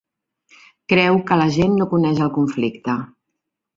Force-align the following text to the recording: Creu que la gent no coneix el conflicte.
Creu 0.93 1.19
que 1.29 1.37
la 1.41 1.47
gent 1.57 1.77
no 1.81 1.89
coneix 1.93 2.23
el 2.29 2.33
conflicte. 2.39 2.97